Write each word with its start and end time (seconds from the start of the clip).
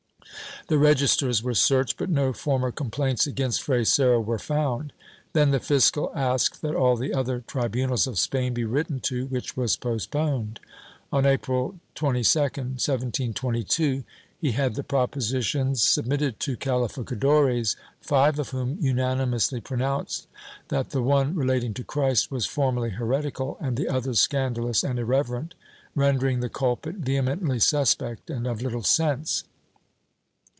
The 0.67 0.77
registers 0.77 1.43
were 1.43 1.55
searched, 1.55 1.97
but 1.97 2.09
no 2.09 2.31
former 2.31 2.71
complaints 2.71 3.27
against 3.27 3.61
Fray 3.63 3.83
Serra 3.83 4.21
were 4.21 4.39
found. 4.39 4.93
Then 5.33 5.51
the 5.51 5.59
fiscal 5.59 6.11
asked 6.15 6.61
that 6.61 6.75
all 6.75 6.95
the 6.95 7.13
other 7.13 7.41
tribunals 7.45 8.07
of 8.07 8.17
Spain 8.19 8.53
be 8.53 8.63
written 8.63 9.01
to, 9.01 9.25
which 9.25 9.57
was 9.57 9.75
postponed. 9.75 10.61
On 11.11 11.25
April 11.25 11.79
22, 11.95 12.37
1722 12.37 14.05
he 14.39 14.51
had 14.51 14.75
the 14.75 14.83
proposi 14.83 15.41
tions 15.43 15.81
submitted 15.81 16.39
to 16.41 16.55
calificadores, 16.55 17.75
five 17.99 18.39
of 18.39 18.51
whom 18.51 18.77
unanimously 18.79 19.59
pro 19.59 19.77
nounced 19.79 20.27
that 20.69 20.91
the 20.91 21.01
one 21.03 21.35
relating 21.35 21.73
to 21.73 21.83
Christ 21.83 22.31
was 22.31 22.45
formally 22.45 22.91
heretical 22.91 23.57
and 23.59 23.75
the 23.75 23.89
others 23.89 24.21
scandalous 24.21 24.83
and 24.85 24.99
irreverent, 24.99 25.53
rendering 25.95 26.39
the 26.39 26.49
culprit 26.49 27.01
vehe 27.01 27.21
mently 27.23 27.61
suspect 27.61 28.29
and 28.29 28.47
of 28.47 28.61
little 28.61 28.83
sense. 28.83 29.43